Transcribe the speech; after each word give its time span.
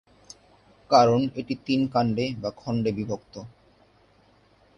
কারণ 0.89 1.21
এটি 1.35 1.53
তিন 1.65 1.81
কান্ডে 1.87 2.25
বা 2.41 2.49
খন্ডে 2.51 2.91
বিভক্ত। 2.97 3.35